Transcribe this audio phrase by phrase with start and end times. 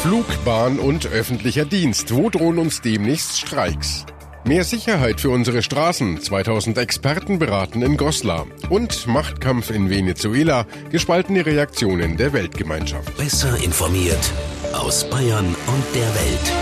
[0.00, 2.14] Flug, Bahn und öffentlicher Dienst.
[2.14, 4.06] Wo drohen uns demnächst Streiks?
[4.46, 6.22] Mehr Sicherheit für unsere Straßen.
[6.22, 8.46] 2000 Experten beraten in Goslar.
[8.70, 10.64] Und Machtkampf in Venezuela.
[10.90, 13.14] Gespaltene Reaktionen der Weltgemeinschaft.
[13.18, 14.32] Besser informiert
[14.72, 16.52] aus Bayern und der Welt.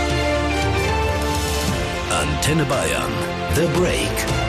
[2.11, 3.11] Antenne Bayern.
[3.55, 4.48] The Break.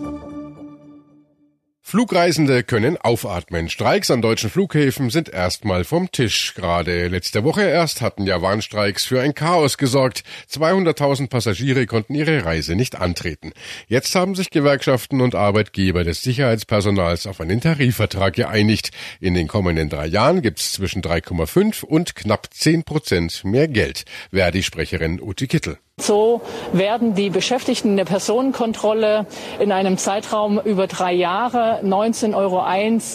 [1.91, 3.67] Flugreisende können aufatmen.
[3.67, 6.53] Streiks an deutschen Flughäfen sind erstmal vom Tisch.
[6.55, 10.23] Gerade letzte Woche erst hatten ja Warnstreiks für ein Chaos gesorgt.
[10.49, 13.51] 200.000 Passagiere konnten ihre Reise nicht antreten.
[13.89, 18.91] Jetzt haben sich Gewerkschaften und Arbeitgeber des Sicherheitspersonals auf einen Tarifvertrag geeinigt.
[19.19, 24.05] In den kommenden drei Jahren gibt's zwischen 3,5 und knapp 10 Prozent mehr Geld.
[24.31, 25.77] Verdi-Sprecherin Uti Kittel.
[26.01, 26.41] So
[26.73, 29.25] werden die Beschäftigten in der Personenkontrolle
[29.59, 32.65] in einem Zeitraum über drei Jahre 19,01 Euro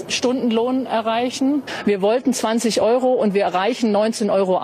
[0.08, 1.62] Stundenlohn erreichen.
[1.84, 4.60] Wir wollten 20 Euro und wir erreichen 19,01 Euro.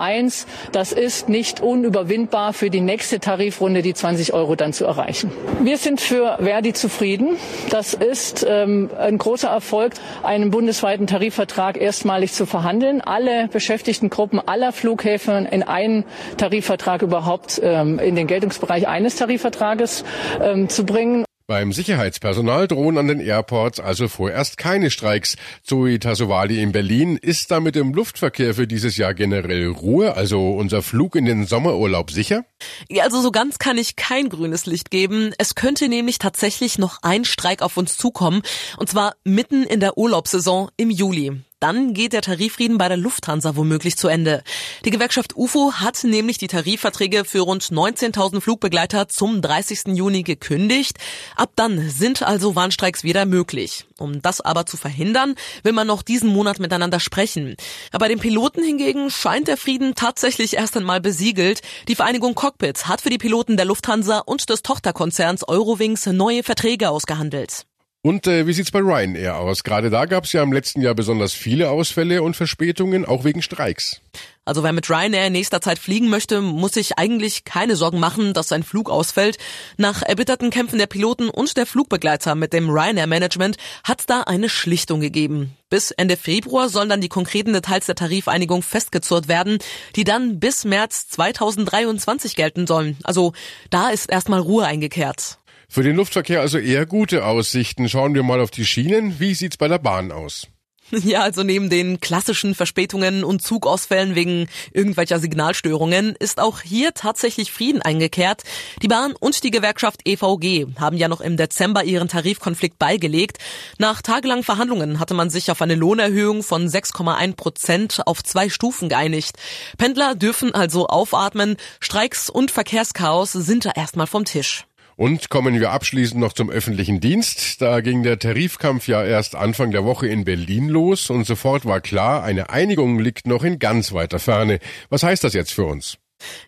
[0.71, 5.31] Das ist nicht unüberwindbar für die nächste Tarifrunde, die 20 Euro dann zu erreichen.
[5.61, 7.35] Wir sind für Verdi zufrieden.
[7.69, 9.93] Das ist ähm, ein großer Erfolg,
[10.23, 13.01] einen bundesweiten Tarifvertrag erstmalig zu verhandeln.
[13.01, 16.05] Alle Beschäftigtengruppen aller Flughäfen in einen
[16.37, 20.03] Tarifvertrag überhaupt ähm, in den Geltungsbereich eines Tarifvertrages
[20.41, 21.25] ähm, zu bringen.
[21.45, 25.35] Beim Sicherheitspersonal drohen an den Airports also vorerst keine Streiks.
[25.61, 27.17] Zoe Tasovali in Berlin.
[27.17, 32.11] Ist damit im Luftverkehr für dieses Jahr generell Ruhe, also unser Flug in den Sommerurlaub
[32.11, 32.45] sicher?
[32.89, 35.33] Ja, also so ganz kann ich kein grünes Licht geben.
[35.37, 38.41] Es könnte nämlich tatsächlich noch ein Streik auf uns zukommen,
[38.77, 41.41] und zwar mitten in der Urlaubssaison im Juli.
[41.63, 44.43] Dann geht der Tarifrieden bei der Lufthansa womöglich zu Ende.
[44.83, 49.95] Die Gewerkschaft UFO hat nämlich die Tarifverträge für rund 19.000 Flugbegleiter zum 30.
[49.95, 50.97] Juni gekündigt.
[51.37, 53.85] Ab dann sind also Warnstreiks wieder möglich.
[53.97, 57.55] Um das aber zu verhindern, will man noch diesen Monat miteinander sprechen.
[57.93, 61.61] Aber bei den Piloten hingegen scheint der Frieden tatsächlich erst einmal besiegelt.
[61.87, 66.89] Die Vereinigung Cockpit hat für die Piloten der Lufthansa und des Tochterkonzerns Eurowings neue Verträge
[66.89, 67.65] ausgehandelt.
[68.05, 69.63] Und äh, wie sieht's bei Ryanair aus?
[69.63, 74.01] Gerade da gab's ja im letzten Jahr besonders viele Ausfälle und Verspätungen, auch wegen Streiks.
[74.43, 78.49] Also wer mit Ryanair nächster Zeit fliegen möchte, muss sich eigentlich keine Sorgen machen, dass
[78.49, 79.37] sein Flug ausfällt.
[79.77, 83.55] Nach erbitterten Kämpfen der Piloten und der Flugbegleiter mit dem Ryanair Management
[83.85, 85.55] hat da eine Schlichtung gegeben.
[85.69, 89.59] Bis Ende Februar sollen dann die konkreten Details der Tarifeinigung festgezurrt werden,
[89.95, 92.97] die dann bis März 2023 gelten sollen.
[93.03, 93.31] Also
[93.69, 95.37] da ist erstmal Ruhe eingekehrt.
[95.73, 97.89] Für den Luftverkehr also eher gute Aussichten.
[97.89, 99.19] Schauen wir mal auf die Schienen.
[99.19, 100.47] Wie sieht's bei der Bahn aus?
[100.91, 107.51] Ja, also neben den klassischen Verspätungen und Zugausfällen wegen irgendwelcher Signalstörungen ist auch hier tatsächlich
[107.51, 108.43] Frieden eingekehrt.
[108.83, 113.39] Die Bahn und die Gewerkschaft EVG haben ja noch im Dezember ihren Tarifkonflikt beigelegt.
[113.79, 118.89] Nach tagelangen Verhandlungen hatte man sich auf eine Lohnerhöhung von 6,1 Prozent auf zwei Stufen
[118.89, 119.37] geeinigt.
[119.79, 121.57] Pendler dürfen also aufatmen.
[121.79, 124.67] Streiks und Verkehrschaos sind da erstmal vom Tisch.
[124.95, 127.61] Und kommen wir abschließend noch zum öffentlichen Dienst.
[127.61, 131.81] Da ging der Tarifkampf ja erst Anfang der Woche in Berlin los und sofort war
[131.81, 134.59] klar, eine Einigung liegt noch in ganz weiter Ferne.
[134.89, 135.97] Was heißt das jetzt für uns?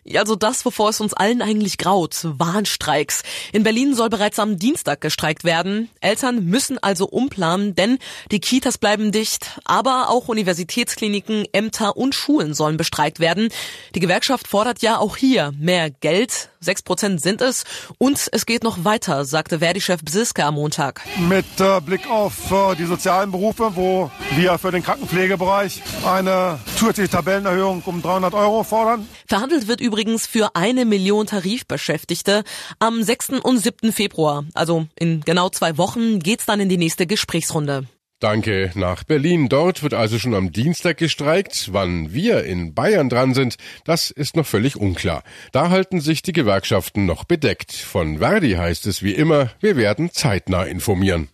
[0.04, 3.22] Ja, also das, wovor es uns allen eigentlich graut, Warnstreiks.
[3.52, 5.90] In Berlin soll bereits am Dienstag gestreikt werden.
[6.00, 7.98] Eltern müssen also umplanen, denn
[8.30, 13.48] die Kitas bleiben dicht, aber auch Universitätskliniken, Ämter und Schulen sollen bestreikt werden.
[13.94, 16.50] Die Gewerkschaft fordert ja auch hier mehr Geld.
[16.66, 17.62] Sechs Prozent sind es.
[17.96, 21.00] Und es geht noch weiter, sagte Verdi-Chef Bsiska am Montag.
[21.28, 27.10] Mit äh, Blick auf äh, die sozialen Berufe, wo wir für den Krankenpflegebereich eine zusätzliche
[27.10, 29.08] Tabellenerhöhung um 300 Euro fordern.
[29.28, 32.42] Verhandelt wird übrigens für eine Million Tarifbeschäftigte.
[32.80, 33.34] Am 6.
[33.44, 33.92] und 7.
[33.92, 37.86] Februar, also in genau zwei Wochen, geht's dann in die nächste Gesprächsrunde.
[38.18, 39.50] Danke nach Berlin.
[39.50, 41.74] Dort wird also schon am Dienstag gestreikt.
[41.74, 45.22] Wann wir in Bayern dran sind, das ist noch völlig unklar.
[45.52, 47.72] Da halten sich die Gewerkschaften noch bedeckt.
[47.72, 51.28] Von Verdi heißt es wie immer, wir werden zeitnah informieren.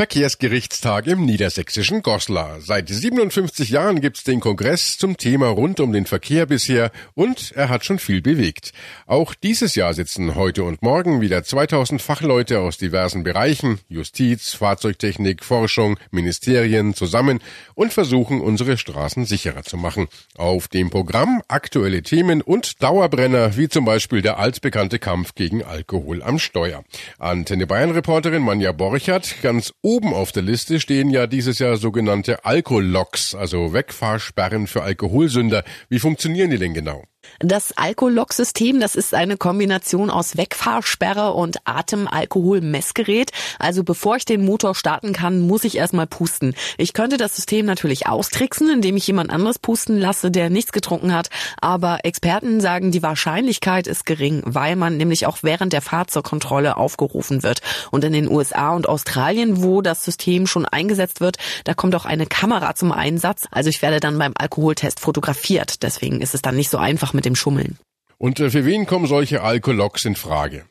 [0.00, 2.62] Verkehrsgerichtstag im niedersächsischen Goslar.
[2.62, 7.68] Seit 57 Jahren gibt's den Kongress zum Thema rund um den Verkehr bisher und er
[7.68, 8.72] hat schon viel bewegt.
[9.06, 15.44] Auch dieses Jahr sitzen heute und morgen wieder 2000 Fachleute aus diversen Bereichen, Justiz, Fahrzeugtechnik,
[15.44, 17.40] Forschung, Ministerien zusammen
[17.74, 20.08] und versuchen unsere Straßen sicherer zu machen.
[20.34, 26.22] Auf dem Programm aktuelle Themen und Dauerbrenner wie zum Beispiel der altbekannte Kampf gegen Alkohol
[26.22, 26.84] am Steuer.
[27.18, 32.44] Antenne Bayern Reporterin Manja Borchert ganz Oben auf der Liste stehen ja dieses Jahr sogenannte
[32.44, 35.64] Alkolocks, also Wegfahrsperren für Alkoholsünder.
[35.88, 37.02] Wie funktionieren die denn genau?
[37.42, 43.30] Das Alkolog-System, das ist eine Kombination aus Wegfahrsperre und Atemalkoholmessgerät.
[43.58, 46.54] Also bevor ich den Motor starten kann, muss ich erstmal pusten.
[46.76, 51.14] Ich könnte das System natürlich austricksen, indem ich jemand anderes pusten lasse, der nichts getrunken
[51.14, 51.30] hat.
[51.62, 56.22] Aber Experten sagen, die Wahrscheinlichkeit ist gering, weil man nämlich auch während der Fahrt zur
[56.22, 57.62] Kontrolle aufgerufen wird.
[57.90, 62.04] Und in den USA und Australien, wo das System schon eingesetzt wird, da kommt auch
[62.04, 63.46] eine Kamera zum Einsatz.
[63.50, 65.82] Also ich werde dann beim Alkoholtest fotografiert.
[65.82, 67.78] Deswegen ist es dann nicht so einfach mit dem Schummeln.
[68.18, 70.64] Und äh, für wen kommen solche Alkoloks in Frage?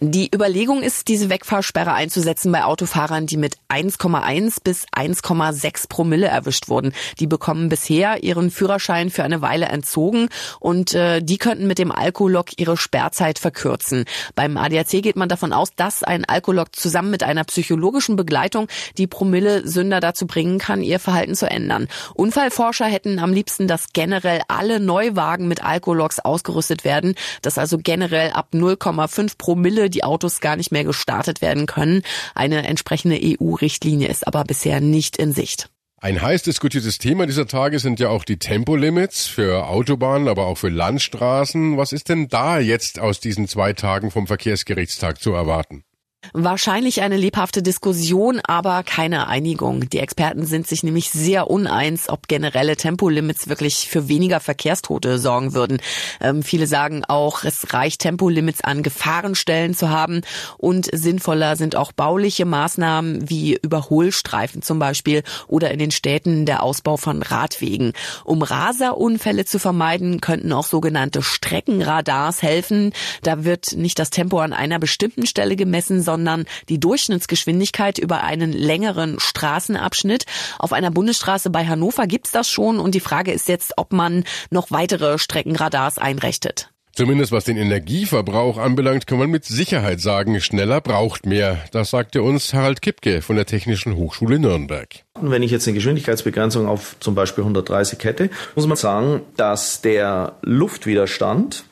[0.00, 6.68] Die Überlegung ist, diese Wegfahrsperre einzusetzen bei Autofahrern, die mit 1,1 bis 1,6 Promille erwischt
[6.68, 6.92] wurden.
[7.18, 10.28] Die bekommen bisher ihren Führerschein für eine Weile entzogen
[10.60, 14.04] und äh, die könnten mit dem Alkolog ihre Sperrzeit verkürzen.
[14.34, 19.06] Beim ADAC geht man davon aus, dass ein Alkolog zusammen mit einer psychologischen Begleitung die
[19.06, 21.88] Promille-Sünder dazu bringen kann, ihr Verhalten zu ändern.
[22.14, 28.30] Unfallforscher hätten am liebsten, dass generell alle Neuwagen mit Alkologs ausgerüstet werden, dass also generell
[28.32, 32.02] ab 0,5 Promille Promille die Autos gar nicht mehr gestartet werden können.
[32.34, 35.70] Eine entsprechende EU-Richtlinie ist aber bisher nicht in Sicht.
[36.00, 40.56] Ein heiß diskutiertes Thema dieser Tage sind ja auch die Tempolimits für Autobahnen, aber auch
[40.56, 41.76] für Landstraßen.
[41.76, 45.82] Was ist denn da jetzt aus diesen zwei Tagen vom Verkehrsgerichtstag zu erwarten?
[46.32, 49.88] Wahrscheinlich eine lebhafte Diskussion, aber keine Einigung.
[49.88, 55.54] Die Experten sind sich nämlich sehr uneins, ob generelle Tempolimits wirklich für weniger Verkehrstote sorgen
[55.54, 55.78] würden.
[56.20, 60.22] Ähm, viele sagen auch, es reicht Tempolimits an Gefahrenstellen zu haben
[60.58, 66.64] und sinnvoller sind auch bauliche Maßnahmen wie Überholstreifen zum Beispiel oder in den Städten der
[66.64, 67.92] Ausbau von Radwegen.
[68.24, 72.92] Um Raserunfälle zu vermeiden, könnten auch sogenannte Streckenradars helfen.
[73.22, 78.54] Da wird nicht das Tempo an einer bestimmten Stelle gemessen, sondern die Durchschnittsgeschwindigkeit über einen
[78.54, 80.24] längeren Straßenabschnitt.
[80.58, 84.24] Auf einer Bundesstraße bei Hannover gibt's das schon und die Frage ist jetzt, ob man
[84.48, 86.70] noch weitere Streckenradars einrichtet.
[86.94, 91.58] Zumindest was den Energieverbrauch anbelangt, kann man mit Sicherheit sagen, schneller braucht mehr.
[91.72, 94.88] Das sagte uns Harald Kipke von der Technischen Hochschule Nürnberg.
[95.20, 100.38] Wenn ich jetzt eine Geschwindigkeitsbegrenzung auf zum Beispiel 130 hätte, muss man sagen, dass der
[100.40, 101.64] Luftwiderstand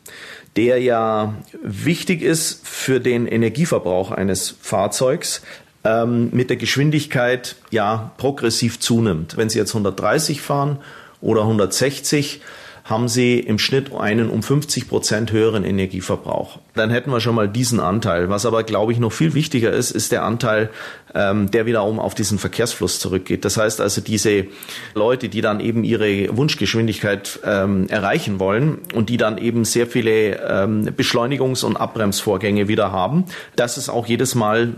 [0.56, 5.42] der ja wichtig ist für den Energieverbrauch eines Fahrzeugs,
[5.84, 9.36] ähm, mit der Geschwindigkeit ja progressiv zunimmt.
[9.36, 10.78] Wenn Sie jetzt 130 fahren
[11.20, 12.40] oder 160,
[12.86, 16.60] haben sie im Schnitt einen um 50 Prozent höheren Energieverbrauch.
[16.74, 18.28] Dann hätten wir schon mal diesen Anteil.
[18.28, 20.70] Was aber, glaube ich, noch viel wichtiger ist, ist der Anteil,
[21.12, 23.44] ähm, der wiederum auf diesen Verkehrsfluss zurückgeht.
[23.44, 24.46] Das heißt also, diese
[24.94, 30.40] Leute, die dann eben ihre Wunschgeschwindigkeit ähm, erreichen wollen und die dann eben sehr viele
[30.48, 33.24] ähm, Beschleunigungs- und Abbremsvorgänge wieder haben,
[33.56, 34.74] das ist auch jedes Mal,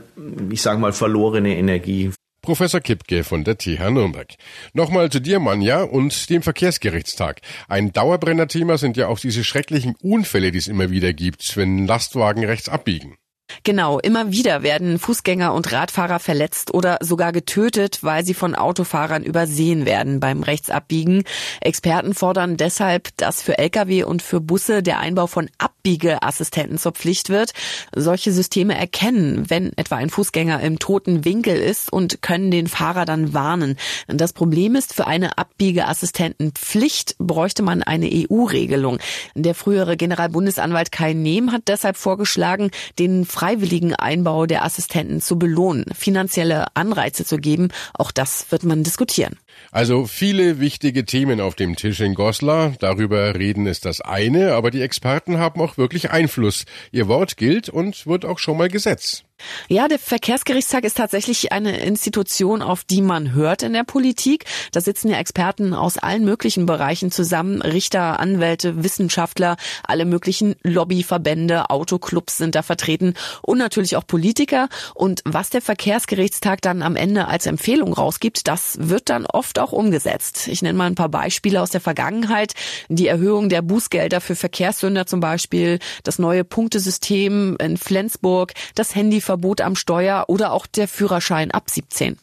[0.51, 2.13] ich sage mal, verlorene Energie.
[2.49, 4.35] Professor Kipke von der TH Nürnberg.
[4.73, 7.43] Nochmal zu dir, Manja, und dem Verkehrsgerichtstag.
[7.69, 12.47] Ein Dauerbrenner-Thema sind ja auch diese schrecklichen Unfälle, die es immer wieder gibt, wenn Lastwagen
[12.47, 13.19] rechts abbiegen.
[13.65, 19.25] Genau, immer wieder werden Fußgänger und Radfahrer verletzt oder sogar getötet, weil sie von Autofahrern
[19.25, 21.25] übersehen werden beim Rechtsabbiegen.
[21.61, 27.31] Experten fordern deshalb, dass für Lkw und für Busse der Einbau von Abbiegeassistenten zur Pflicht
[27.31, 27.53] wird.
[27.95, 33.07] Solche Systeme erkennen, wenn etwa ein Fußgänger im toten Winkel ist und können den Fahrer
[33.07, 33.77] dann warnen.
[34.09, 38.99] Das Problem ist, für eine Abbiegeassistentenpflicht bräuchte man eine EU-Regelung.
[39.35, 45.85] Der frühere Generalbundesanwalt Kai Nehm hat deshalb vorgeschlagen, den freiwilligen Einbau der Assistenten zu belohnen,
[45.95, 47.69] finanzielle Anreize zu geben.
[47.95, 49.39] Auch das wird man diskutieren.
[49.71, 52.73] Also viele wichtige Themen auf dem Tisch in Goslar.
[52.81, 56.65] Darüber reden ist das eine, aber die Experten haben auch wirklich Einfluss.
[56.91, 59.23] Ihr Wort gilt und wird auch schon mal Gesetz.
[59.69, 64.45] Ja, der Verkehrsgerichtstag ist tatsächlich eine Institution, auf die man hört in der Politik.
[64.73, 67.63] Da sitzen ja Experten aus allen möglichen Bereichen zusammen.
[67.63, 74.69] Richter, Anwälte, Wissenschaftler, alle möglichen Lobbyverbände, Autoclubs sind da vertreten und natürlich auch Politiker.
[74.95, 79.73] Und was der Verkehrsgerichtstag dann am Ende als Empfehlung rausgibt, das wird dann oft auch
[79.73, 80.49] umgesetzt.
[80.49, 82.55] Ich nenne mal ein paar Beispiele aus der Vergangenheit.
[82.89, 89.21] Die Erhöhung der Bußgelder für Verkehrssünder zum Beispiel, das neue Punktesystem in Flensburg, das Handy
[89.29, 92.17] Verbot am Steuer oder auch der Führerschein ab 17.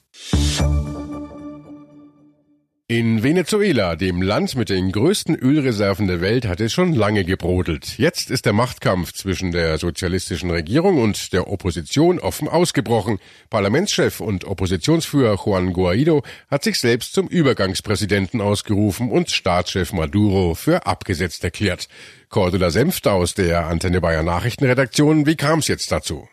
[2.88, 8.00] In Venezuela, dem Land mit den größten Ölreserven der Welt, hat es schon lange gebrodelt.
[8.00, 13.19] Jetzt ist der Machtkampf zwischen der sozialistischen Regierung und der Opposition offen ausgebrochen.
[13.51, 20.88] Parlamentschef und Oppositionsführer Juan Guaido hat sich selbst zum Übergangspräsidenten ausgerufen und Staatschef Maduro für
[20.88, 21.88] abgesetzt erklärt.
[22.29, 26.27] Cordula Senft aus der Antenne Bayern Nachrichtenredaktion, wie kam es jetzt dazu?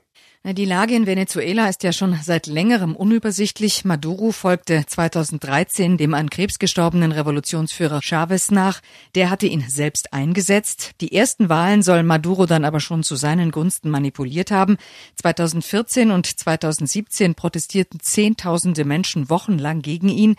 [0.45, 3.85] Die Lage in Venezuela ist ja schon seit längerem unübersichtlich.
[3.85, 8.81] Maduro folgte 2013 dem an Krebs gestorbenen Revolutionsführer Chavez nach.
[9.15, 10.95] Der hatte ihn selbst eingesetzt.
[11.01, 14.79] Die ersten Wahlen soll Maduro dann aber schon zu seinen Gunsten manipuliert haben.
[15.15, 20.35] 2014 und 2017 protestierten Zehntausende Menschen wochenlang gegen ihn.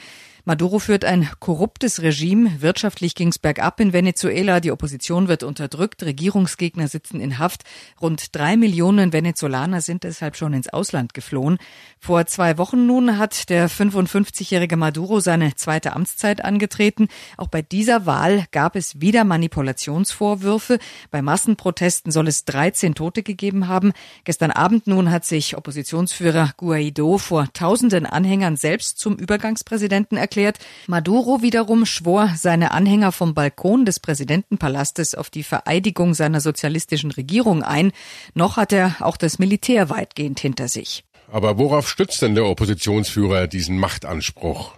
[0.46, 2.62] Maduro führt ein korruptes Regime.
[2.62, 4.60] Wirtschaftlich ging's bergab in Venezuela.
[4.60, 6.04] Die Opposition wird unterdrückt.
[6.04, 7.64] Regierungsgegner sitzen in Haft.
[8.02, 11.60] Rund drei Millionen Venezolaner sind deshalb schon ins Ausland geflohen.
[11.98, 17.08] Vor zwei Wochen nun hat der 55-jährige Maduro seine zweite Amtszeit angetreten.
[17.38, 20.78] Auch bei dieser Wahl gab es wieder Manipulationsvorwürfe.
[21.10, 23.94] Bei Massenprotesten soll es 13 Tote gegeben haben.
[24.26, 30.58] Gestern Abend nun hat sich Oppositionsführer Guaido vor tausenden Anhängern selbst zum Übergangspräsidenten erklärt erklärt.
[30.88, 37.64] Maduro wiederum schwor seine Anhänger vom Balkon des Präsidentenpalastes auf die Vereidigung seiner sozialistischen Regierung
[37.64, 37.92] ein.
[38.34, 41.04] Noch hat er auch das Militär weitgehend hinter sich.
[41.32, 44.74] Aber worauf stützt denn der Oppositionsführer diesen Machtanspruch?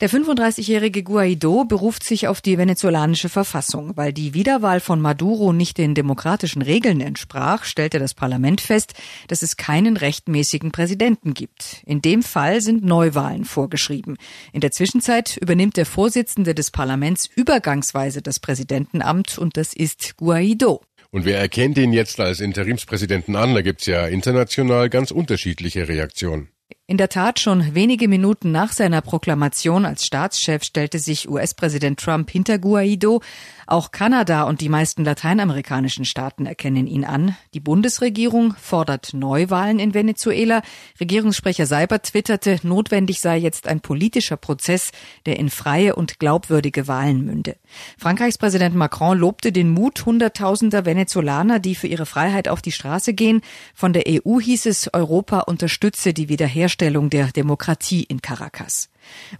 [0.00, 3.96] Der 35-jährige Guaido beruft sich auf die venezolanische Verfassung.
[3.96, 8.94] Weil die Wiederwahl von Maduro nicht den demokratischen Regeln entsprach, stellte das Parlament fest,
[9.26, 11.82] dass es keinen rechtmäßigen Präsidenten gibt.
[11.84, 14.18] In dem Fall sind Neuwahlen vorgeschrieben.
[14.52, 20.80] In der Zwischenzeit übernimmt der Vorsitzende des Parlaments übergangsweise das Präsidentenamt und das ist Guaido.
[21.10, 23.52] Und wer erkennt ihn jetzt als Interimspräsidenten an?
[23.54, 26.50] Da gibt's ja international ganz unterschiedliche Reaktionen.
[26.90, 32.30] In der Tat, schon wenige Minuten nach seiner Proklamation als Staatschef stellte sich US-Präsident Trump
[32.30, 33.20] hinter Guaido.
[33.66, 37.36] Auch Kanada und die meisten lateinamerikanischen Staaten erkennen ihn an.
[37.52, 40.62] Die Bundesregierung fordert Neuwahlen in Venezuela.
[40.98, 44.90] Regierungssprecher Seibert twitterte, notwendig sei jetzt ein politischer Prozess,
[45.26, 47.56] der in freie und glaubwürdige Wahlen münde.
[47.98, 53.12] Frankreichs Präsident Macron lobte den Mut hunderttausender Venezolaner, die für ihre Freiheit auf die Straße
[53.12, 53.42] gehen.
[53.74, 58.88] Von der EU hieß es, Europa unterstütze die Wiederherstellung der Demokratie in Caracas.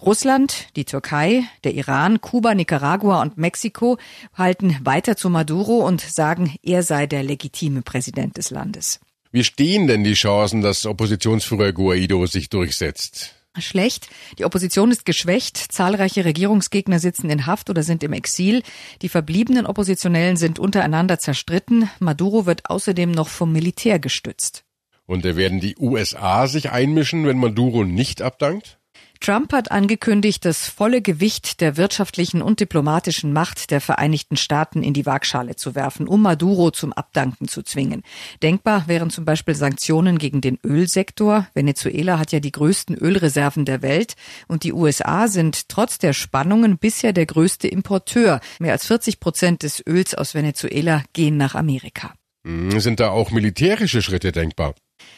[0.01, 3.99] Russland, die Türkei, der Iran, Kuba, Nicaragua und Mexiko
[4.35, 9.01] halten weiter zu Maduro und sagen, er sei der legitime Präsident des Landes.
[9.31, 13.35] Wie stehen denn die Chancen, dass Oppositionsführer Guaido sich durchsetzt?
[13.61, 14.09] Schlecht.
[14.39, 15.57] Die Opposition ist geschwächt.
[15.57, 18.63] Zahlreiche Regierungsgegner sitzen in Haft oder sind im Exil.
[19.03, 21.91] Die verbliebenen Oppositionellen sind untereinander zerstritten.
[21.99, 24.65] Maduro wird außerdem noch vom Militär gestützt.
[25.09, 28.79] Und werden die USA sich einmischen, wenn Maduro nicht abdankt?
[29.21, 34.93] Trump hat angekündigt, das volle Gewicht der wirtschaftlichen und diplomatischen Macht der Vereinigten Staaten in
[34.93, 38.03] die Waagschale zu werfen, um Maduro zum Abdanken zu zwingen.
[38.43, 41.49] Denkbar wären zum Beispiel Sanktionen gegen den Ölsektor.
[41.55, 44.15] Venezuela hat ja die größten Ölreserven der Welt
[44.47, 48.41] und die USA sind trotz der Spannungen bisher der größte Importeur.
[48.59, 52.13] Mehr als 40 Prozent des Öls aus Venezuela gehen nach Amerika.
[52.47, 54.75] Hm, sind da auch militärische Schritte denkbar?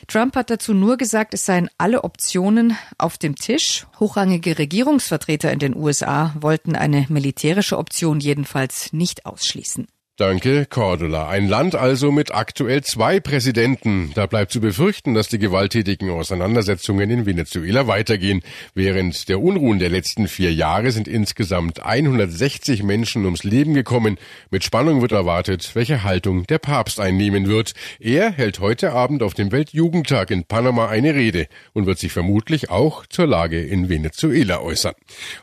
[0.07, 3.87] Trump hat dazu nur gesagt, es seien alle Optionen auf dem Tisch.
[3.99, 9.87] Hochrangige Regierungsvertreter in den USA wollten eine militärische Option jedenfalls nicht ausschließen.
[10.21, 11.31] Danke, Cordula.
[11.31, 14.13] Ein Land also mit aktuell zwei Präsidenten.
[14.15, 18.43] Da bleibt zu befürchten, dass die gewalttätigen Auseinandersetzungen in Venezuela weitergehen.
[18.75, 24.19] Während der Unruhen der letzten vier Jahre sind insgesamt 160 Menschen ums Leben gekommen.
[24.51, 27.73] Mit Spannung wird erwartet, welche Haltung der Papst einnehmen wird.
[27.99, 32.69] Er hält heute Abend auf dem Weltjugendtag in Panama eine Rede und wird sich vermutlich
[32.69, 34.93] auch zur Lage in Venezuela äußern.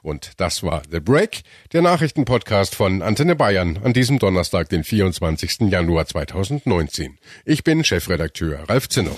[0.04, 1.42] Und das war The Break,
[1.74, 5.72] der Nachrichtenpodcast von Antenne Bayern an diesem Donnerstag Donnerstag, den 24.
[5.72, 7.18] Januar 2019.
[7.46, 9.12] Ich bin Chefredakteur Ralf Zinno.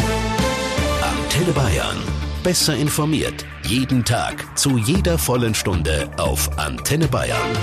[1.02, 1.98] Antenne Bayern.
[2.44, 3.46] Besser informiert.
[3.64, 4.58] Jeden Tag.
[4.58, 7.54] Zu jeder vollen Stunde auf Antenne Bayern.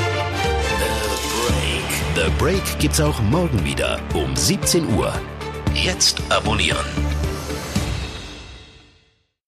[2.16, 2.26] The Break.
[2.26, 5.12] The Break gibt's auch morgen wieder um 17 Uhr.
[5.74, 7.25] Jetzt abonnieren.